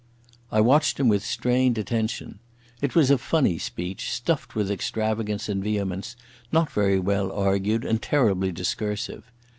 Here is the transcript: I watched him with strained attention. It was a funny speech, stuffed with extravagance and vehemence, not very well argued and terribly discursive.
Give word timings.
I 0.51 0.61
watched 0.61 0.99
him 0.99 1.09
with 1.09 1.23
strained 1.23 1.77
attention. 1.77 2.39
It 2.81 2.95
was 2.95 3.11
a 3.11 3.19
funny 3.19 3.59
speech, 3.59 4.09
stuffed 4.11 4.55
with 4.55 4.71
extravagance 4.71 5.47
and 5.47 5.63
vehemence, 5.63 6.15
not 6.51 6.71
very 6.71 6.97
well 6.99 7.31
argued 7.31 7.85
and 7.85 8.01
terribly 8.01 8.51
discursive. 8.51 9.31